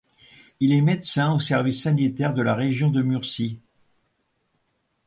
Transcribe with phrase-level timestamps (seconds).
[0.59, 3.59] Il est médecin au service sanitaire de la Région de Murcie.